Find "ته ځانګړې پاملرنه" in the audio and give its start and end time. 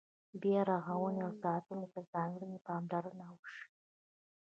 1.93-3.25